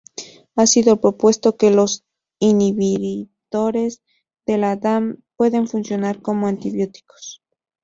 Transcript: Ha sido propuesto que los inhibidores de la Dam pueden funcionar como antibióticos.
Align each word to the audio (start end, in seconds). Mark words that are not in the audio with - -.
Ha 0.55 0.65
sido 0.65 0.99
propuesto 0.99 1.57
que 1.57 1.69
los 1.69 2.05
inhibidores 2.39 4.01
de 4.47 4.57
la 4.57 4.75
Dam 4.75 5.21
pueden 5.35 5.67
funcionar 5.67 6.23
como 6.23 6.47
antibióticos. 6.47 7.43